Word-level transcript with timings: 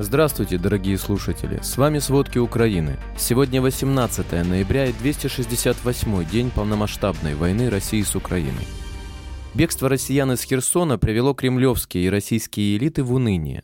Здравствуйте, 0.00 0.58
дорогие 0.58 0.98
слушатели! 0.98 1.60
С 1.62 1.78
вами 1.78 2.00
«Сводки 2.00 2.38
Украины». 2.38 2.98
Сегодня 3.16 3.62
18 3.62 4.32
ноября 4.44 4.86
и 4.86 4.92
268 4.92 6.28
день 6.28 6.50
полномасштабной 6.50 7.36
войны 7.36 7.70
России 7.70 8.02
с 8.02 8.16
Украиной. 8.16 8.66
Бегство 9.54 9.88
россиян 9.88 10.32
из 10.32 10.42
Херсона 10.42 10.98
привело 10.98 11.32
кремлевские 11.32 12.06
и 12.06 12.10
российские 12.10 12.76
элиты 12.76 13.04
в 13.04 13.12
уныние. 13.12 13.62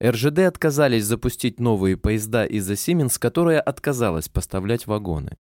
РЖД 0.00 0.38
отказались 0.46 1.06
запустить 1.06 1.58
новые 1.58 1.96
поезда 1.96 2.46
из-за 2.46 2.76
Сименс, 2.76 3.18
которая 3.18 3.60
отказалась 3.60 4.28
поставлять 4.28 4.86
вагоны. 4.86 5.36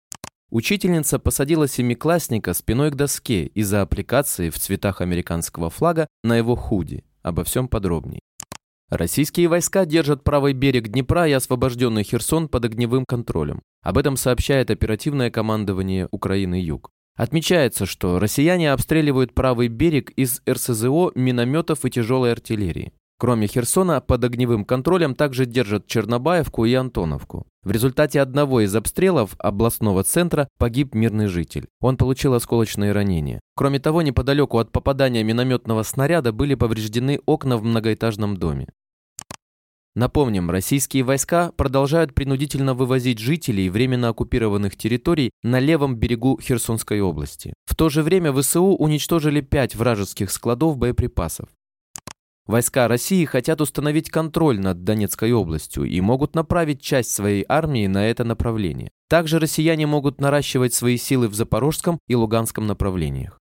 Учительница 0.49 1.19
посадила 1.19 1.67
семиклассника 1.67 2.55
спиной 2.55 2.89
к 2.89 2.95
доске 2.95 3.45
из-за 3.45 3.83
аппликации 3.83 4.49
в 4.49 4.57
цветах 4.57 5.01
американского 5.01 5.69
флага 5.69 6.07
на 6.23 6.35
его 6.37 6.55
худи. 6.55 7.03
Обо 7.21 7.43
всем 7.43 7.67
подробней. 7.67 8.21
Российские 8.89 9.49
войска 9.49 9.85
держат 9.85 10.23
правый 10.23 10.53
берег 10.53 10.87
Днепра 10.87 11.27
и 11.27 11.33
освобожденный 11.33 12.03
Херсон 12.03 12.47
под 12.47 12.63
огневым 12.63 13.03
контролем. 13.05 13.61
Об 13.83 13.97
этом 13.97 14.15
сообщает 14.15 14.71
оперативное 14.71 15.29
командование 15.29 16.07
Украины-Юг. 16.11 16.89
Отмечается, 17.17 17.85
что 17.85 18.17
россияне 18.17 18.71
обстреливают 18.71 19.33
правый 19.33 19.67
берег 19.67 20.11
из 20.11 20.41
РСЗО, 20.49 21.11
минометов 21.15 21.83
и 21.83 21.89
тяжелой 21.89 22.31
артиллерии. 22.31 22.93
Кроме 23.19 23.47
Херсона, 23.47 23.99
под 23.99 24.23
огневым 24.23 24.63
контролем 24.63 25.15
также 25.15 25.47
держат 25.47 25.87
Чернобаевку 25.87 26.65
и 26.65 26.73
Антоновку. 26.75 27.47
В 27.63 27.71
результате 27.71 28.21
одного 28.21 28.61
из 28.61 28.73
обстрелов 28.75 29.35
областного 29.39 30.03
центра 30.03 30.47
погиб 30.59 30.93
мирный 30.93 31.25
житель. 31.25 31.67
Он 31.81 31.97
получил 31.97 32.35
осколочные 32.35 32.91
ранения. 32.91 33.41
Кроме 33.55 33.79
того, 33.79 34.03
неподалеку 34.03 34.59
от 34.59 34.71
попадания 34.71 35.23
минометного 35.23 35.81
снаряда 35.81 36.31
были 36.31 36.53
повреждены 36.53 37.19
окна 37.25 37.57
в 37.57 37.63
многоэтажном 37.63 38.37
доме. 38.37 38.67
Напомним, 39.97 40.51
российские 40.51 41.01
войска 41.01 41.51
продолжают 41.53 42.13
принудительно 42.13 42.75
вывозить 42.75 43.17
жителей 43.17 43.67
временно 43.67 44.09
оккупированных 44.09 44.75
территорий 44.77 45.31
на 45.41 45.57
левом 45.57 45.95
берегу 45.95 46.39
Херсонской 46.39 47.01
области. 47.01 47.55
В 47.65 47.75
то 47.75 47.89
же 47.89 48.03
время 48.03 48.31
ВСУ 48.31 48.75
уничтожили 48.75 49.41
пять 49.41 49.73
вражеских 49.73 50.29
складов 50.29 50.77
боеприпасов. 50.77 51.49
Войска 52.45 52.87
России 52.87 53.25
хотят 53.25 53.59
установить 53.59 54.11
контроль 54.11 54.59
над 54.59 54.83
Донецкой 54.83 55.33
областью 55.33 55.85
и 55.85 55.99
могут 55.99 56.35
направить 56.35 56.79
часть 56.79 57.09
своей 57.09 57.43
армии 57.49 57.87
на 57.87 58.05
это 58.05 58.23
направление. 58.23 58.91
Также 59.09 59.39
россияне 59.39 59.87
могут 59.87 60.21
наращивать 60.21 60.75
свои 60.75 60.97
силы 60.97 61.27
в 61.27 61.33
Запорожском 61.33 61.97
и 62.07 62.13
Луганском 62.13 62.67
направлениях. 62.67 63.39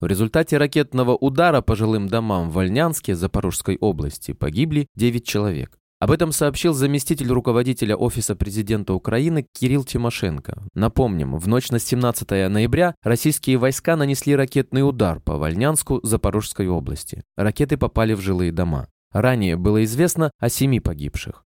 В 0.00 0.06
результате 0.06 0.58
ракетного 0.58 1.16
удара 1.16 1.60
по 1.60 1.74
жилым 1.74 2.08
домам 2.08 2.50
в 2.50 2.54
Вольнянске 2.54 3.16
Запорожской 3.16 3.76
области 3.80 4.32
погибли 4.32 4.86
9 4.94 5.26
человек. 5.26 5.76
Об 5.98 6.12
этом 6.12 6.30
сообщил 6.30 6.72
заместитель 6.72 7.32
руководителя 7.32 7.96
Офиса 7.96 8.36
президента 8.36 8.94
Украины 8.94 9.44
Кирилл 9.52 9.82
Тимошенко. 9.82 10.62
Напомним, 10.74 11.36
в 11.36 11.48
ночь 11.48 11.70
на 11.70 11.80
17 11.80 12.30
ноября 12.48 12.94
российские 13.02 13.58
войска 13.58 13.96
нанесли 13.96 14.36
ракетный 14.36 14.88
удар 14.88 15.18
по 15.18 15.36
Вольнянску 15.36 15.98
Запорожской 16.04 16.68
области. 16.68 17.24
Ракеты 17.36 17.76
попали 17.76 18.14
в 18.14 18.20
жилые 18.20 18.52
дома. 18.52 18.86
Ранее 19.10 19.56
было 19.56 19.82
известно 19.82 20.30
о 20.38 20.48
семи 20.48 20.78
погибших. 20.78 21.44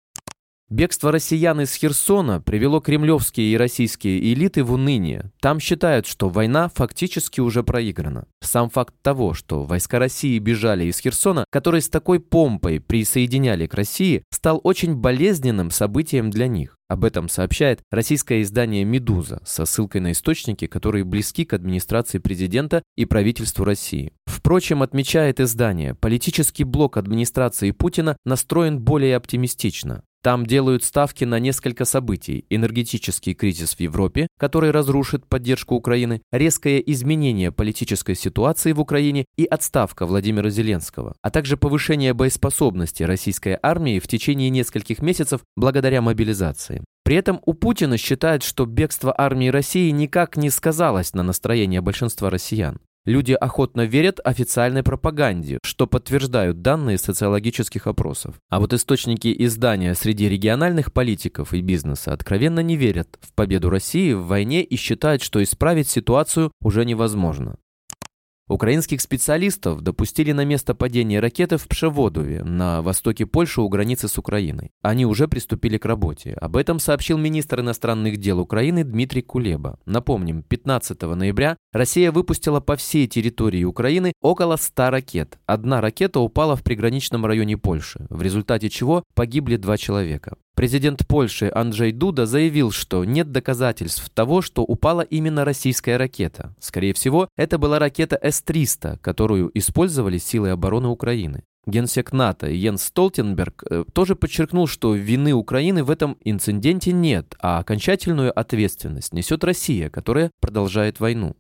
Бегство 0.71 1.13
россиян 1.13 1.61
из 1.61 1.75
Херсона 1.75 2.41
привело 2.41 2.81
кремлевские 2.81 3.53
и 3.53 3.57
российские 3.57 4.33
элиты 4.33 4.65
в 4.65 4.73
уныние. 4.73 5.31
Там 5.41 5.61
считают, 5.61 6.05
что 6.05 6.31
война 6.31 6.69
фактически 6.75 7.41
уже 7.41 7.63
проиграна. 7.63 8.27
Сам 8.41 8.71
факт 8.71 8.95
того, 9.03 9.35
что 9.35 9.65
войска 9.65 9.99
России 9.99 10.39
бежали 10.39 10.87
из 10.87 10.99
Херсона, 10.99 11.45
который 11.51 11.81
с 11.81 11.89
такой 11.89 12.19
помпой 12.19 12.81
присоединяли 12.81 13.67
к 13.67 13.75
России, 13.75 14.25
стал 14.33 14.61
очень 14.65 14.97
болезненным 14.97 15.71
событием 15.71 16.31
для 16.31 16.49
них. 16.49 16.77
Об 16.89 17.05
этом 17.05 17.29
сообщает 17.29 17.81
российское 17.91 18.43
издание 18.43 18.85
«Медуза» 18.85 19.43
со 19.45 19.67
ссылкой 19.67 20.01
на 20.01 20.13
источники, 20.13 20.67
которые 20.67 21.05
близки 21.05 21.45
к 21.45 21.53
администрации 21.53 22.19
президента 22.19 22.83
и 22.97 23.05
правительству 23.05 23.65
России. 23.65 24.13
Впрочем, 24.27 24.83
отмечает 24.83 25.41
издание, 25.41 25.95
политический 25.95 26.65
блок 26.65 26.97
администрации 26.97 27.71
Путина 27.71 28.17
настроен 28.25 28.81
более 28.81 29.17
оптимистично. 29.17 30.03
Там 30.25 30.47
делают 30.47 30.83
ставки 30.83 31.25
на 31.25 31.39
несколько 31.39 31.85
событий. 31.85 32.47
Энергетический 32.49 33.35
кризис 33.35 33.75
в 33.75 33.81
Европе, 33.81 34.27
который 34.39 34.71
разрушит 34.71 35.27
поддержку 35.27 35.75
Украины, 35.75 36.23
резкое 36.33 36.79
изменение 36.79 37.53
политической 37.53 38.15
ситуации 38.15 38.73
в 38.73 38.81
Украине 38.81 39.27
и 39.37 39.45
отставка 39.45 40.07
Владимира 40.07 40.49
Зеленского, 40.49 41.15
а 41.21 41.31
также 41.31 41.59
повышение 41.59 42.15
боеспособности 42.15 43.03
российской 43.03 43.59
армии 43.63 43.99
в 43.99 44.09
течение 44.09 44.49
нескольких 44.49 45.03
месяцев 45.03 45.43
благодаря 45.57 46.01
мобилизации. 46.01 46.83
При 47.05 47.17
этом 47.17 47.43
у 47.45 47.53
Путина 47.53 47.99
считают, 47.99 48.43
что 48.43 48.65
бегство 48.65 49.15
армии 49.15 49.49
России 49.49 49.91
никак 49.91 50.39
не 50.39 50.49
сказалось 50.49 51.13
на 51.13 51.23
настроении 51.23 51.81
большинства 51.81 52.31
россиян. 52.31 52.81
Люди 53.07 53.33
охотно 53.33 53.83
верят 53.83 54.19
официальной 54.25 54.83
пропаганде, 54.83 55.59
что 55.63 55.87
подтверждают 55.87 56.63
данные 56.63 56.97
социологических 56.97 57.87
опросов. 57.87 58.37
А 58.49 58.61
вот 58.61 58.73
источники 58.73 59.35
издания 59.45 59.95
среди 59.95 60.27
региональных 60.27 60.91
политиков 60.91 61.53
и 61.53 61.61
бизнеса 61.61 62.15
откровенно 62.15 62.61
не 62.61 62.77
верят 62.77 63.19
в 63.21 63.35
победу 63.35 63.69
России 63.69 64.15
в 64.15 64.27
войне 64.27 64.63
и 64.63 64.77
считают, 64.77 65.23
что 65.23 65.43
исправить 65.43 65.89
ситуацию 65.89 66.51
уже 66.63 66.87
невозможно. 66.87 67.59
Украинских 68.47 69.01
специалистов 69.01 69.81
допустили 69.81 70.33
на 70.33 70.45
место 70.45 70.75
падения 70.75 71.19
ракеты 71.19 71.57
в 71.57 71.67
Пшеводове 71.67 72.45
на 72.45 72.83
востоке 72.83 73.25
Польши 73.25 73.63
у 73.63 73.69
границы 73.71 74.07
с 74.07 74.19
Украиной. 74.19 74.71
Они 74.83 75.07
уже 75.07 75.29
приступили 75.29 75.79
к 75.79 75.87
работе. 75.87 76.35
Об 76.35 76.59
этом 76.59 76.79
сообщил 76.79 77.17
министр 77.17 77.61
иностранных 77.61 78.19
дел 78.19 78.39
Украины 78.39 78.85
Дмитрий 78.85 79.23
Кулеба. 79.23 79.79
Напомним, 79.87 80.43
15 80.43 81.01
ноября 81.03 81.57
Россия 81.73 82.13
выпустила 82.13 82.61
по 82.61 82.77
всей 82.77 83.07
территории 83.07 83.65
Украины 83.65 84.13
около 84.21 84.57
100 84.57 84.91
ракет. 84.91 85.39
Одна 85.47 85.81
ракета 85.81 86.21
упала 86.21 86.55
в 86.55 86.63
приграничном 86.63 87.25
районе 87.25 87.57
Польши, 87.57 88.07
в 88.11 88.21
результате 88.21 88.69
чего 88.69 89.05
погибли 89.15 89.57
два 89.57 89.79
человека. 89.79 90.37
Президент 90.55 91.05
Польши 91.09 91.51
Анджей 91.53 91.91
Дуда 91.91 92.27
заявил, 92.27 92.71
что 92.71 93.05
нет 93.05 93.33
доказательств 93.33 94.09
того, 94.11 94.41
что 94.41 94.63
упала 94.63 95.01
именно 95.01 95.45
российская 95.45 95.97
ракета. 95.97 96.55
Скорее 96.61 96.95
всего, 96.95 97.29
это 97.37 97.59
была 97.59 97.81
ракета 97.81 98.17
С-300, 98.35 98.99
которую 98.99 99.51
использовали 99.55 100.19
силы 100.19 100.51
обороны 100.51 100.89
Украины. 100.89 101.45
Генсек 101.67 102.13
НАТО 102.13 102.51
Йенс 102.51 102.83
Столтенберг 102.85 103.65
э, 103.71 103.85
тоже 103.93 104.17
подчеркнул, 104.17 104.67
что 104.67 104.95
вины 104.95 105.33
Украины 105.33 105.83
в 105.83 105.91
этом 105.91 106.19
инциденте 106.23 106.93
нет, 106.93 107.35
а 107.41 107.59
окончательную 107.59 108.39
ответственность 108.39 109.15
несет 109.15 109.45
Россия, 109.45 109.89
которая 109.89 110.31
продолжает 110.41 111.01
войну. 111.01 111.37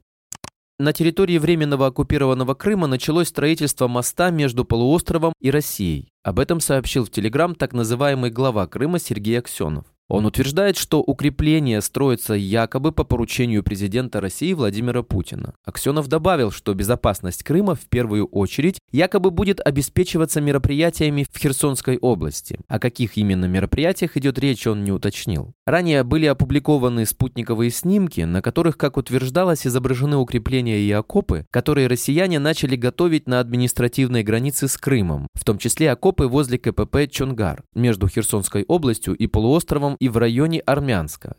На 0.78 0.93
территории 0.93 1.38
временного 1.38 1.87
оккупированного 1.87 2.54
Крыма 2.54 2.87
началось 2.87 3.28
строительство 3.28 3.87
моста 3.87 4.31
между 4.31 4.65
полуостровом 4.65 5.33
и 5.41 5.50
Россией. 5.50 6.09
Об 6.25 6.41
этом 6.41 6.59
сообщил 6.59 7.04
в 7.04 7.10
Телеграм 7.10 7.54
так 7.54 7.72
называемый 7.72 8.31
глава 8.31 8.66
Крыма 8.66 8.99
Сергей 8.99 9.38
Аксенов. 9.38 9.84
Он 10.09 10.26
утверждает, 10.26 10.76
что 10.76 11.00
укрепление 11.00 11.81
строится 11.81 12.34
якобы 12.34 12.92
по 12.92 13.04
поручению 13.04 13.62
президента 13.62 14.20
России 14.20 14.53
Владимира 14.53 15.03
Путина. 15.03 15.54
Аксенов 15.65 16.09
добавил, 16.09 16.50
что 16.50 16.75
безопасность 16.75 17.42
Крыма 17.42 17.75
в 17.75 17.87
первую 17.88 18.26
очередь 18.26 18.78
якобы 18.92 19.31
будет 19.31 19.60
обеспечиваться 19.66 20.42
мероприятиями 20.42 21.26
в 21.31 21.38
Херсонской 21.38 21.97
области. 21.97 22.60
О 22.69 22.78
каких 22.78 23.16
именно 23.16 23.47
мероприятиях 23.47 24.16
идет 24.19 24.38
речь, 24.38 24.66
он 24.66 24.84
не 24.84 24.92
уточнил. 24.92 25.54
Ранее 25.66 26.04
были 26.04 26.26
опубликованы 26.26 27.06
спутниковые 27.06 27.71
снимки, 27.71 28.21
на 28.21 28.42
которых, 28.42 28.76
как 28.76 28.98
утверждалось, 28.98 29.66
изображены 29.66 30.16
укрепления 30.16 30.81
и 30.81 30.91
окопы, 30.92 31.47
которые 31.50 31.86
россияне 31.86 32.38
начали 32.38 32.76
готовить 32.76 33.26
на 33.26 33.41
административной 33.41 34.22
границе 34.22 34.69
с 34.69 34.76
Крымом, 34.76 35.28
в 35.32 35.44
том 35.44 35.56
числе 35.56 35.91
окопы 35.91 36.26
возле 36.26 36.59
КПП 36.59 37.10
Чонгар 37.10 37.65
между 37.74 38.06
Херсонской 38.06 38.65
областью 38.68 39.15
и 39.15 39.27
полуостровом 39.27 39.93
и 39.98 40.08
в 40.08 40.16
районе 40.16 40.60
Армянска. 40.60 41.36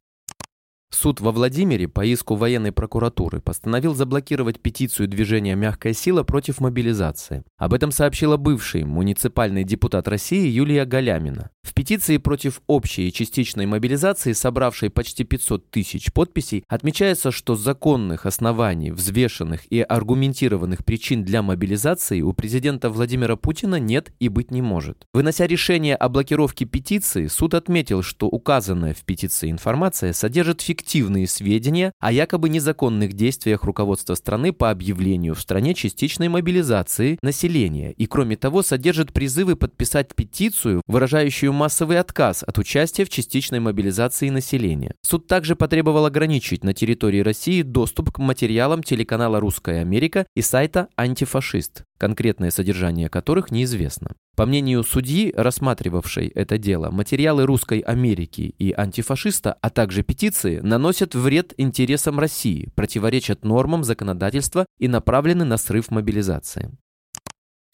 Суд 0.91 1.19
во 1.19 1.31
Владимире 1.31 1.87
по 1.87 2.05
иску 2.05 2.35
военной 2.35 2.71
прокуратуры 2.71 3.41
постановил 3.41 3.93
заблокировать 3.93 4.61
петицию 4.61 5.07
движения 5.07 5.55
«Мягкая 5.55 5.93
сила» 5.93 6.23
против 6.23 6.61
мобилизации. 6.61 7.43
Об 7.57 7.73
этом 7.73 7.91
сообщила 7.91 8.37
бывший 8.37 8.85
муниципальный 8.85 9.63
депутат 9.63 10.07
России 10.07 10.47
Юлия 10.47 10.85
Галямина. 10.85 11.51
В 11.65 11.73
петиции 11.73 12.17
против 12.17 12.61
общей 12.67 13.07
и 13.07 13.11
частичной 13.11 13.65
мобилизации, 13.65 14.33
собравшей 14.33 14.91
почти 14.91 15.23
500 15.23 15.71
тысяч 15.71 16.13
подписей, 16.13 16.63
отмечается, 16.67 17.31
что 17.31 17.55
законных 17.55 18.27
оснований, 18.27 18.91
взвешенных 18.91 19.65
и 19.71 19.81
аргументированных 19.81 20.85
причин 20.85 21.23
для 21.23 21.41
мобилизации 21.41 22.21
у 22.21 22.33
президента 22.33 22.91
Владимира 22.91 23.35
Путина 23.35 23.79
нет 23.79 24.13
и 24.19 24.29
быть 24.29 24.51
не 24.51 24.61
может. 24.61 25.07
Вынося 25.11 25.47
решение 25.47 25.95
о 25.95 26.07
блокировке 26.07 26.65
петиции, 26.65 27.25
суд 27.25 27.55
отметил, 27.55 28.03
что 28.03 28.27
указанная 28.27 28.93
в 28.93 29.03
петиции 29.03 29.49
информация 29.49 30.13
содержит 30.13 30.61
фиктивные 30.61 31.27
сведения 31.27 31.93
о 31.99 32.11
якобы 32.11 32.49
незаконных 32.49 33.13
действиях 33.13 33.63
руководства 33.63 34.13
страны 34.13 34.53
по 34.53 34.69
объявлению 34.69 35.33
в 35.33 35.41
стране 35.41 35.73
частичной 35.73 36.27
мобилизации 36.27 37.17
населения 37.23 37.91
и, 37.91 38.05
кроме 38.05 38.37
того, 38.37 38.61
содержит 38.61 39.13
призывы 39.13 39.55
подписать 39.55 40.13
петицию, 40.13 40.83
выражающую 40.85 41.54
массовый 41.55 41.99
отказ 41.99 42.43
от 42.43 42.59
участия 42.59 43.05
в 43.05 43.09
частичной 43.09 43.59
мобилизации 43.59 44.29
населения. 44.29 44.93
Суд 45.01 45.25
также 45.25 45.55
потребовал 45.55 46.05
ограничить 46.05 46.63
на 46.63 46.73
территории 46.73 47.21
России 47.21 47.63
доступ 47.63 48.11
к 48.11 48.19
материалам 48.19 48.83
телеканала 48.83 49.39
«Русская 49.39 49.81
Америка» 49.81 50.27
и 50.35 50.41
сайта 50.41 50.89
«Антифашист», 50.95 51.83
конкретное 51.97 52.51
содержание 52.51 53.09
которых 53.09 53.49
неизвестно. 53.49 54.11
По 54.35 54.45
мнению 54.45 54.83
судьи, 54.83 55.33
рассматривавшей 55.35 56.27
это 56.27 56.57
дело, 56.57 56.91
материалы 56.91 57.45
«Русской 57.45 57.79
Америки» 57.79 58.53
и 58.59 58.73
«Антифашиста», 58.73 59.57
а 59.61 59.69
также 59.69 60.03
петиции, 60.03 60.59
наносят 60.59 61.15
вред 61.15 61.53
интересам 61.57 62.19
России, 62.19 62.69
противоречат 62.75 63.45
нормам 63.45 63.85
законодательства 63.85 64.65
и 64.77 64.89
направлены 64.89 65.45
на 65.45 65.57
срыв 65.57 65.89
мобилизации. 65.89 66.71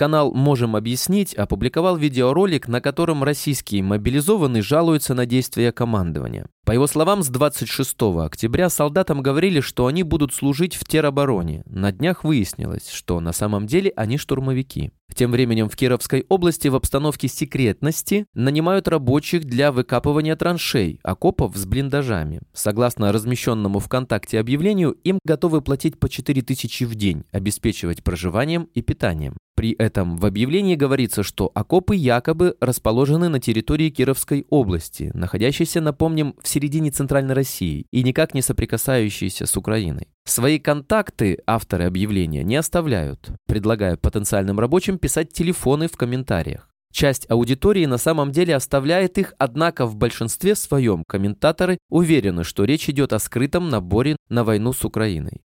Канал 0.01 0.33
«Можем 0.33 0.75
объяснить» 0.75 1.36
опубликовал 1.36 1.95
видеоролик, 1.95 2.68
на 2.68 2.81
котором 2.81 3.24
российские 3.24 3.83
мобилизованные 3.83 4.63
жалуются 4.63 5.13
на 5.13 5.27
действия 5.27 5.71
командования. 5.71 6.48
По 6.65 6.71
его 6.71 6.88
словам, 6.88 7.21
с 7.21 7.27
26 7.27 8.01
октября 8.24 8.71
солдатам 8.71 9.21
говорили, 9.21 9.59
что 9.59 9.86
они 9.86 10.01
будут 10.01 10.33
служить 10.33 10.74
в 10.74 10.86
теробороне. 10.86 11.62
На 11.68 11.92
днях 11.92 12.24
выяснилось, 12.24 12.89
что 12.89 13.19
на 13.19 13.31
самом 13.31 13.68
деле 13.68 13.94
они 13.95 14.18
штурмовики. 14.18 14.89
Тем 15.13 15.31
временем 15.31 15.69
в 15.69 15.75
Кировской 15.75 16.25
области 16.30 16.68
в 16.68 16.75
обстановке 16.75 17.27
секретности 17.27 18.25
нанимают 18.33 18.88
рабочих 18.88 19.44
для 19.44 19.71
выкапывания 19.71 20.36
траншей, 20.36 21.00
окопов 21.03 21.56
с 21.56 21.65
блиндажами. 21.65 22.42
Согласно 22.53 23.12
размещенному 23.12 23.80
ВКонтакте 23.80 24.39
объявлению, 24.39 24.92
им 25.03 25.19
готовы 25.25 25.62
платить 25.62 26.00
по 26.00 26.09
4 26.09 26.42
тысячи 26.42 26.86
в 26.86 26.95
день, 26.95 27.25
обеспечивать 27.31 28.03
проживанием 28.03 28.69
и 28.74 28.81
питанием. 28.81 29.36
При 29.61 29.73
этом 29.73 30.17
в 30.17 30.25
объявлении 30.25 30.73
говорится, 30.73 31.21
что 31.21 31.51
окопы 31.53 31.95
якобы 31.95 32.55
расположены 32.59 33.29
на 33.29 33.39
территории 33.39 33.91
Кировской 33.91 34.47
области, 34.49 35.11
находящейся, 35.13 35.81
напомним, 35.81 36.33
в 36.41 36.47
середине 36.47 36.89
Центральной 36.89 37.35
России 37.35 37.85
и 37.91 38.01
никак 38.01 38.33
не 38.33 38.41
соприкасающейся 38.41 39.45
с 39.45 39.55
Украиной. 39.55 40.07
Свои 40.25 40.57
контакты 40.57 41.37
авторы 41.45 41.83
объявления 41.85 42.43
не 42.43 42.55
оставляют, 42.55 43.33
предлагая 43.45 43.97
потенциальным 43.97 44.59
рабочим 44.59 44.97
писать 44.97 45.31
телефоны 45.31 45.87
в 45.87 45.95
комментариях. 45.95 46.67
Часть 46.91 47.29
аудитории 47.29 47.85
на 47.85 47.99
самом 47.99 48.31
деле 48.31 48.55
оставляет 48.55 49.19
их, 49.19 49.35
однако 49.37 49.85
в 49.85 49.95
большинстве 49.95 50.55
своем 50.55 51.03
комментаторы 51.07 51.77
уверены, 51.87 52.43
что 52.43 52.63
речь 52.63 52.89
идет 52.89 53.13
о 53.13 53.19
скрытом 53.19 53.69
наборе 53.69 54.15
на 54.27 54.43
войну 54.43 54.73
с 54.73 54.83
Украиной. 54.83 55.43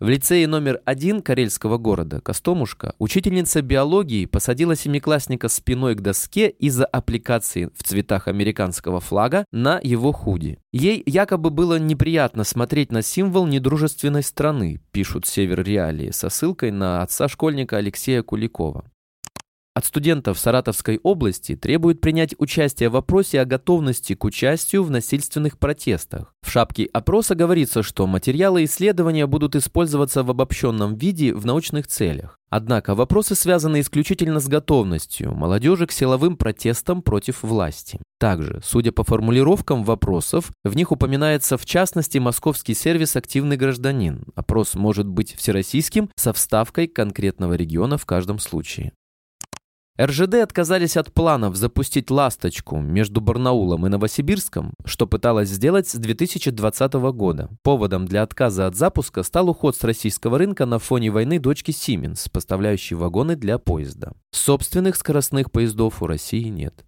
В 0.00 0.08
лицее 0.08 0.48
номер 0.48 0.80
один 0.84 1.22
карельского 1.22 1.78
города 1.78 2.20
Костомушка 2.20 2.96
учительница 2.98 3.62
биологии 3.62 4.26
посадила 4.26 4.74
семиклассника 4.74 5.48
спиной 5.48 5.94
к 5.94 6.00
доске 6.00 6.48
из-за 6.48 6.84
аппликации 6.84 7.70
в 7.76 7.84
цветах 7.84 8.26
американского 8.26 8.98
флага 8.98 9.44
на 9.52 9.78
его 9.80 10.10
худи. 10.10 10.58
Ей 10.72 11.00
якобы 11.06 11.50
было 11.50 11.78
неприятно 11.78 12.42
смотреть 12.42 12.90
на 12.90 13.02
символ 13.02 13.46
недружественной 13.46 14.24
страны, 14.24 14.80
пишут 14.90 15.26
Север 15.26 15.62
Реалии, 15.62 16.10
со 16.10 16.28
ссылкой 16.28 16.72
на 16.72 17.02
отца 17.02 17.28
школьника 17.28 17.76
Алексея 17.76 18.24
Куликова. 18.24 18.90
От 19.76 19.86
студентов 19.86 20.38
Саратовской 20.38 21.00
области 21.02 21.56
требуют 21.56 22.00
принять 22.00 22.36
участие 22.38 22.88
в 22.88 22.92
вопросе 22.92 23.40
о 23.40 23.44
готовности 23.44 24.14
к 24.14 24.22
участию 24.22 24.84
в 24.84 24.90
насильственных 24.92 25.58
протестах. 25.58 26.32
В 26.42 26.50
шапке 26.52 26.84
опроса 26.92 27.34
говорится, 27.34 27.82
что 27.82 28.06
материалы 28.06 28.62
исследования 28.64 29.26
будут 29.26 29.56
использоваться 29.56 30.22
в 30.22 30.30
обобщенном 30.30 30.94
виде 30.94 31.34
в 31.34 31.44
научных 31.44 31.88
целях. 31.88 32.38
Однако 32.50 32.94
вопросы 32.94 33.34
связаны 33.34 33.80
исключительно 33.80 34.38
с 34.38 34.46
готовностью 34.46 35.34
молодежи 35.34 35.88
к 35.88 35.92
силовым 35.92 36.36
протестам 36.36 37.02
против 37.02 37.42
власти. 37.42 37.98
Также, 38.20 38.60
судя 38.62 38.92
по 38.92 39.02
формулировкам 39.02 39.82
вопросов, 39.82 40.52
в 40.62 40.76
них 40.76 40.92
упоминается 40.92 41.58
в 41.58 41.66
частности 41.66 42.18
московский 42.18 42.74
сервис 42.74 43.16
«Активный 43.16 43.56
гражданин». 43.56 44.24
Опрос 44.36 44.74
может 44.74 45.08
быть 45.08 45.34
всероссийским 45.34 46.10
со 46.14 46.32
вставкой 46.32 46.86
конкретного 46.86 47.54
региона 47.54 47.98
в 47.98 48.06
каждом 48.06 48.38
случае. 48.38 48.92
РЖД 50.00 50.34
отказались 50.42 50.96
от 50.96 51.12
планов 51.12 51.54
запустить 51.54 52.10
«Ласточку» 52.10 52.80
между 52.80 53.20
Барнаулом 53.20 53.86
и 53.86 53.88
Новосибирском, 53.88 54.74
что 54.84 55.06
пыталась 55.06 55.48
сделать 55.48 55.86
с 55.86 55.94
2020 55.94 56.92
года. 57.12 57.48
Поводом 57.62 58.04
для 58.04 58.24
отказа 58.24 58.66
от 58.66 58.74
запуска 58.74 59.22
стал 59.22 59.50
уход 59.50 59.76
с 59.76 59.84
российского 59.84 60.38
рынка 60.38 60.66
на 60.66 60.80
фоне 60.80 61.12
войны 61.12 61.38
дочки 61.38 61.70
Siemens, 61.70 62.28
поставляющей 62.28 62.96
вагоны 62.96 63.36
для 63.36 63.58
поезда. 63.58 64.14
Собственных 64.32 64.96
скоростных 64.96 65.52
поездов 65.52 66.02
у 66.02 66.08
России 66.08 66.48
нет. 66.48 66.84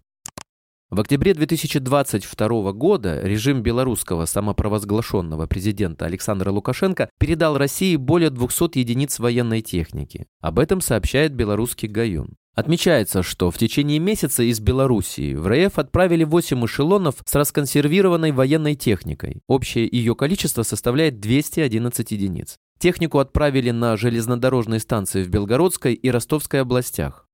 В 0.89 0.99
октябре 0.99 1.33
2022 1.33 2.73
года 2.73 3.21
режим 3.21 3.61
белорусского 3.61 4.25
самопровозглашенного 4.25 5.45
президента 5.47 6.05
Александра 6.05 6.51
Лукашенко 6.51 7.09
передал 7.19 7.57
России 7.57 7.95
более 7.95 8.31
200 8.31 8.79
единиц 8.79 9.19
военной 9.19 9.61
техники. 9.61 10.27
Об 10.41 10.59
этом 10.59 10.81
сообщает 10.81 11.33
белорусский 11.33 11.87
Гаюн. 11.87 12.35
Отмечается, 12.57 13.21
что 13.21 13.51
в 13.51 13.57
течение 13.59 13.99
месяца 13.99 14.41
из 14.41 14.59
Белоруссии 14.59 15.35
в 15.35 15.47
РФ 15.47 15.77
отправили 15.77 16.23
8 16.23 16.65
эшелонов 16.65 17.17
с 17.23 17.35
расконсервированной 17.35 18.31
военной 18.31 18.73
техникой. 18.73 19.41
Общее 19.47 19.87
ее 19.91 20.15
количество 20.15 20.63
составляет 20.63 21.19
211 21.19 22.11
единиц. 22.11 22.57
Технику 22.79 23.19
отправили 23.19 23.69
на 23.69 23.95
железнодорожные 23.95 24.79
станции 24.79 25.21
в 25.21 25.29
Белгородской 25.29 25.93
и 25.93 26.09
Ростовской 26.09 26.61
областях. 26.61 27.27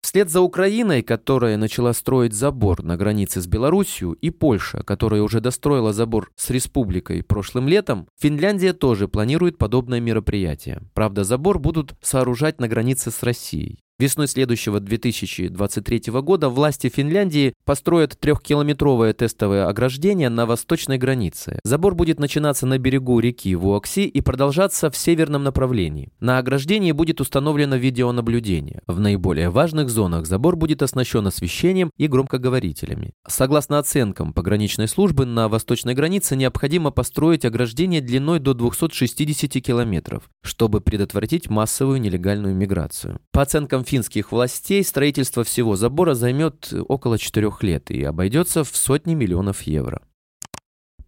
Вслед 0.00 0.30
за 0.30 0.40
Украиной, 0.40 1.02
которая 1.02 1.58
начала 1.58 1.92
строить 1.92 2.32
забор 2.32 2.82
на 2.82 2.96
границе 2.96 3.42
с 3.42 3.46
Белоруссией, 3.46 4.14
и 4.14 4.30
Польша, 4.30 4.82
которая 4.82 5.20
уже 5.20 5.42
достроила 5.42 5.92
забор 5.92 6.32
с 6.36 6.48
республикой 6.48 7.22
прошлым 7.22 7.68
летом, 7.68 8.08
Финляндия 8.18 8.72
тоже 8.72 9.08
планирует 9.08 9.58
подобное 9.58 10.00
мероприятие. 10.00 10.80
Правда, 10.94 11.22
забор 11.22 11.58
будут 11.58 11.92
сооружать 12.00 12.60
на 12.60 12.68
границе 12.68 13.10
с 13.10 13.22
Россией. 13.22 13.81
Весной 13.98 14.26
следующего 14.26 14.80
2023 14.80 16.12
года 16.22 16.48
власти 16.48 16.88
Финляндии 16.88 17.54
построят 17.64 18.18
трехкилометровое 18.18 19.12
тестовое 19.12 19.68
ограждение 19.68 20.28
на 20.28 20.46
восточной 20.46 20.98
границе. 20.98 21.60
Забор 21.62 21.94
будет 21.94 22.18
начинаться 22.18 22.66
на 22.66 22.78
берегу 22.78 23.20
реки 23.20 23.54
Вуокси 23.54 24.00
и 24.00 24.20
продолжаться 24.20 24.90
в 24.90 24.96
северном 24.96 25.44
направлении. 25.44 26.10
На 26.20 26.38
ограждении 26.38 26.92
будет 26.92 27.20
установлено 27.20 27.76
видеонаблюдение. 27.76 28.80
В 28.86 28.98
наиболее 28.98 29.50
важных 29.50 29.88
зонах 29.88 30.26
забор 30.26 30.56
будет 30.56 30.82
оснащен 30.82 31.26
освещением 31.26 31.90
и 31.96 32.08
громкоговорителями. 32.08 33.12
Согласно 33.28 33.78
оценкам 33.78 34.32
пограничной 34.32 34.88
службы, 34.88 35.26
на 35.26 35.48
восточной 35.48 35.94
границе 35.94 36.34
необходимо 36.34 36.90
построить 36.90 37.44
ограждение 37.44 38.00
длиной 38.00 38.40
до 38.40 38.54
260 38.54 39.62
километров, 39.62 40.28
чтобы 40.42 40.80
предотвратить 40.80 41.48
массовую 41.48 42.00
нелегальную 42.00 42.54
миграцию. 42.56 43.20
По 43.30 43.42
оценкам 43.42 43.84
финских 43.92 44.32
властей 44.32 44.82
строительство 44.84 45.44
всего 45.44 45.76
забора 45.76 46.14
займет 46.14 46.72
около 46.88 47.18
четырех 47.18 47.62
лет 47.62 47.90
и 47.90 48.02
обойдется 48.02 48.64
в 48.64 48.74
сотни 48.74 49.12
миллионов 49.14 49.60
евро. 49.64 50.00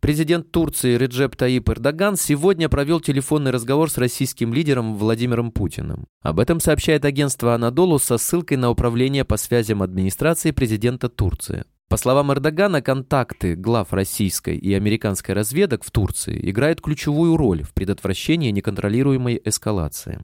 Президент 0.00 0.52
Турции 0.52 0.98
Реджеп 0.98 1.34
Таип 1.34 1.70
Эрдоган 1.70 2.18
сегодня 2.18 2.68
провел 2.68 3.00
телефонный 3.00 3.52
разговор 3.52 3.90
с 3.90 3.96
российским 3.96 4.52
лидером 4.52 4.96
Владимиром 4.98 5.50
Путиным. 5.50 6.04
Об 6.20 6.38
этом 6.38 6.60
сообщает 6.60 7.06
агентство 7.06 7.54
«Анадолу» 7.54 7.98
со 7.98 8.18
ссылкой 8.18 8.58
на 8.58 8.68
управление 8.68 9.24
по 9.24 9.38
связям 9.38 9.82
администрации 9.82 10.50
президента 10.50 11.08
Турции. 11.08 11.64
По 11.88 11.96
словам 11.96 12.32
Эрдогана, 12.32 12.82
контакты 12.82 13.54
глав 13.54 13.94
российской 13.94 14.58
и 14.58 14.74
американской 14.74 15.34
разведок 15.34 15.84
в 15.84 15.90
Турции 15.90 16.38
играют 16.50 16.82
ключевую 16.82 17.38
роль 17.38 17.62
в 17.62 17.72
предотвращении 17.72 18.50
неконтролируемой 18.50 19.40
эскалации. 19.42 20.22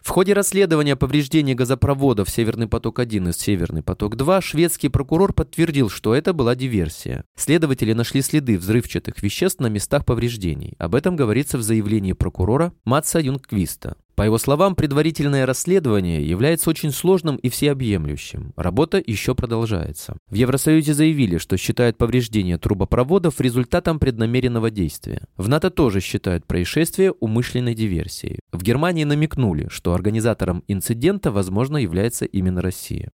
В 0.00 0.08
ходе 0.08 0.32
расследования 0.32 0.96
повреждений 0.96 1.54
газопроводов 1.54 2.30
«Северный 2.30 2.66
поток-1» 2.66 3.28
и 3.28 3.32
«Северный 3.32 3.82
поток-2» 3.82 4.40
шведский 4.40 4.88
прокурор 4.88 5.34
подтвердил, 5.34 5.90
что 5.90 6.14
это 6.14 6.32
была 6.32 6.54
диверсия. 6.54 7.24
Следователи 7.36 7.92
нашли 7.92 8.22
следы 8.22 8.58
взрывчатых 8.58 9.22
веществ 9.22 9.60
на 9.60 9.66
местах 9.66 10.06
повреждений. 10.06 10.74
Об 10.78 10.94
этом 10.94 11.16
говорится 11.16 11.58
в 11.58 11.62
заявлении 11.62 12.14
прокурора 12.14 12.72
Матса 12.84 13.20
Юнгквиста. 13.20 13.96
По 14.20 14.24
его 14.24 14.36
словам, 14.36 14.74
предварительное 14.74 15.46
расследование 15.46 16.22
является 16.28 16.68
очень 16.68 16.92
сложным 16.92 17.36
и 17.36 17.48
всеобъемлющим. 17.48 18.52
Работа 18.54 19.02
еще 19.06 19.34
продолжается. 19.34 20.18
В 20.28 20.34
Евросоюзе 20.34 20.92
заявили, 20.92 21.38
что 21.38 21.56
считают 21.56 21.96
повреждение 21.96 22.58
трубопроводов 22.58 23.40
результатом 23.40 23.98
преднамеренного 23.98 24.70
действия. 24.70 25.22
В 25.38 25.48
НАТО 25.48 25.70
тоже 25.70 26.00
считают 26.00 26.46
происшествие 26.46 27.12
умышленной 27.12 27.74
диверсией. 27.74 28.40
В 28.52 28.62
Германии 28.62 29.04
намекнули, 29.04 29.68
что 29.70 29.94
организатором 29.94 30.64
инцидента, 30.68 31.32
возможно, 31.32 31.78
является 31.78 32.26
именно 32.26 32.60
Россия. 32.60 33.12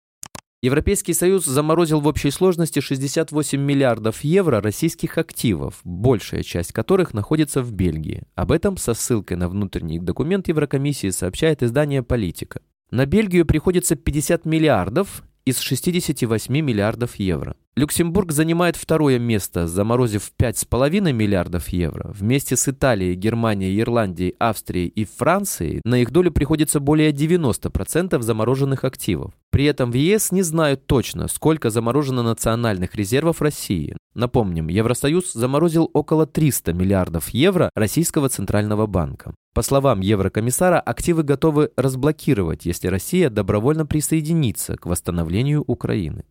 Европейский 0.67 1.15
Союз 1.15 1.45
заморозил 1.45 2.01
в 2.01 2.09
общей 2.09 2.33
сложности 2.33 2.81
68 2.81 3.61
миллиардов 3.61 4.25
евро 4.25 4.61
российских 4.61 5.17
активов, 5.17 5.79
большая 5.85 6.43
часть 6.43 6.73
которых 6.73 7.15
находится 7.15 7.63
в 7.63 7.71
Бельгии. 7.71 8.25
Об 8.35 8.51
этом 8.51 8.77
со 8.77 8.93
ссылкой 8.93 9.37
на 9.37 9.49
внутренний 9.49 10.01
документ 10.01 10.49
Еврокомиссии 10.49 11.11
сообщает 11.11 11.63
издание 11.63 12.03
«Политика». 12.03 12.63
На 12.91 13.07
Бельгию 13.07 13.47
приходится 13.47 13.95
50 13.95 14.45
миллиардов 14.45 15.23
из 15.45 15.61
68 15.61 16.53
миллиардов 16.61 17.15
евро. 17.15 17.55
Люксембург 17.79 18.33
занимает 18.33 18.75
второе 18.75 19.19
место, 19.19 19.67
заморозив 19.67 20.33
5,5 20.39 21.13
миллиардов 21.13 21.69
евро. 21.69 22.11
Вместе 22.15 22.57
с 22.57 22.67
Италией, 22.69 23.15
Германией, 23.15 23.79
Ирландией, 23.79 24.35
Австрией 24.39 24.89
и 24.89 25.05
Францией 25.05 25.83
на 25.85 26.01
их 26.01 26.11
долю 26.11 26.33
приходится 26.33 26.81
более 26.81 27.11
90% 27.13 28.23
замороженных 28.23 28.85
активов. 28.85 29.35
При 29.51 29.67
этом 29.67 29.91
в 29.91 29.95
ЕС 29.95 30.33
не 30.33 30.41
знают 30.41 30.87
точно, 30.87 31.29
сколько 31.29 31.69
заморожено 31.69 32.23
национальных 32.23 32.95
резервов 32.95 33.43
России. 33.43 33.95
Напомним, 34.15 34.69
Евросоюз 34.69 35.35
заморозил 35.35 35.91
около 35.93 36.25
300 36.27 36.73
миллиардов 36.73 37.29
евро 37.29 37.69
российского 37.75 38.31
центрального 38.31 38.87
банка. 38.87 39.35
По 39.55 39.61
словам 39.61 40.01
еврокомиссара, 40.01 40.81
активы 40.81 41.25
готовы 41.25 41.71
разблокировать, 41.77 42.65
если 42.65 42.89
Россия 42.89 43.29
добровольно 43.29 43.85
присоединится 43.85 44.77
к 44.77 44.87
восстановлению 44.87 45.63
Украины. 45.67 46.25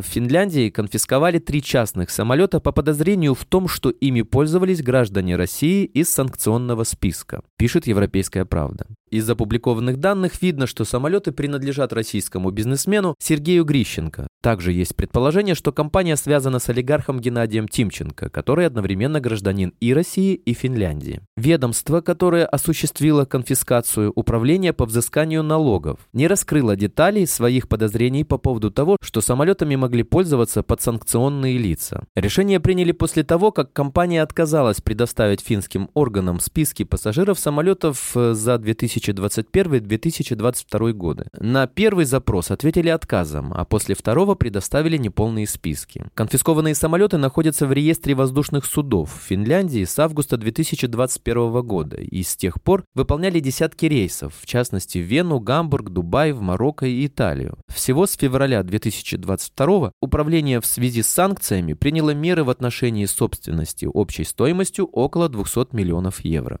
В 0.00 0.06
Финляндии 0.06 0.70
конфисковали 0.70 1.38
три 1.38 1.62
частных 1.62 2.08
самолета 2.08 2.58
по 2.58 2.72
подозрению 2.72 3.34
в 3.34 3.44
том, 3.44 3.68
что 3.68 3.90
ими 3.90 4.22
пользовались 4.22 4.82
граждане 4.82 5.36
России 5.36 5.84
из 5.84 6.08
санкционного 6.08 6.84
списка, 6.84 7.42
пишет 7.58 7.86
«Европейская 7.86 8.46
правда». 8.46 8.86
Из 9.10 9.28
опубликованных 9.28 9.96
данных 9.96 10.40
видно, 10.40 10.68
что 10.68 10.84
самолеты 10.84 11.32
принадлежат 11.32 11.92
российскому 11.92 12.52
бизнесмену 12.52 13.16
Сергею 13.18 13.64
Грищенко. 13.64 14.28
Также 14.40 14.72
есть 14.72 14.94
предположение, 14.94 15.56
что 15.56 15.72
компания 15.72 16.16
связана 16.16 16.60
с 16.60 16.68
олигархом 16.68 17.18
Геннадием 17.18 17.66
Тимченко, 17.66 18.30
который 18.30 18.66
одновременно 18.66 19.20
гражданин 19.20 19.74
и 19.80 19.92
России, 19.92 20.34
и 20.34 20.54
Финляндии. 20.54 21.22
Ведомство, 21.36 22.02
которое 22.02 22.46
осуществило 22.46 23.24
конфискацию 23.24 24.12
управления 24.14 24.72
по 24.72 24.86
взысканию 24.86 25.42
налогов, 25.42 25.98
не 26.12 26.28
раскрыло 26.28 26.76
деталей 26.76 27.26
своих 27.26 27.68
подозрений 27.68 28.22
по 28.22 28.38
поводу 28.38 28.70
того, 28.70 28.96
что 29.02 29.20
самолетами 29.20 29.74
могли 29.74 30.04
пользоваться 30.04 30.62
подсанкционные 30.62 31.58
лица. 31.58 32.04
Решение 32.14 32.60
приняли 32.60 32.92
после 32.92 33.24
того, 33.24 33.50
как 33.50 33.72
компания 33.72 34.22
отказалась 34.22 34.80
предоставить 34.80 35.40
финским 35.40 35.90
органам 35.94 36.38
списки 36.38 36.84
пассажиров 36.84 37.40
самолетов 37.40 38.12
э, 38.14 38.34
за 38.34 38.56
2000 38.56 38.99
2021-2022 39.08 40.92
годы. 40.92 41.26
На 41.38 41.66
первый 41.66 42.04
запрос 42.04 42.50
ответили 42.50 42.88
отказом, 42.88 43.52
а 43.54 43.64
после 43.64 43.94
второго 43.94 44.34
предоставили 44.34 44.96
неполные 44.96 45.46
списки. 45.46 46.06
Конфискованные 46.14 46.74
самолеты 46.74 47.16
находятся 47.16 47.66
в 47.66 47.72
реестре 47.72 48.14
воздушных 48.14 48.64
судов 48.64 49.12
в 49.12 49.26
Финляндии 49.26 49.84
с 49.84 49.98
августа 49.98 50.36
2021 50.36 51.62
года 51.62 51.96
и 51.96 52.22
с 52.22 52.36
тех 52.36 52.62
пор 52.62 52.84
выполняли 52.94 53.40
десятки 53.40 53.86
рейсов, 53.86 54.34
в 54.40 54.46
частности 54.46 54.98
в 54.98 55.02
Вену, 55.02 55.40
Гамбург, 55.40 55.90
Дубай, 55.90 56.32
в 56.32 56.40
Марокко 56.40 56.86
и 56.86 57.06
Италию. 57.06 57.58
Всего 57.68 58.06
с 58.06 58.14
февраля 58.14 58.62
2022 58.62 59.92
управление 60.00 60.60
в 60.60 60.66
связи 60.66 61.02
с 61.02 61.08
санкциями 61.08 61.72
приняло 61.72 62.10
меры 62.10 62.44
в 62.44 62.50
отношении 62.50 63.06
собственности 63.06 63.86
общей 63.92 64.24
стоимостью 64.24 64.86
около 64.86 65.28
200 65.28 65.74
миллионов 65.74 66.20
евро. 66.24 66.60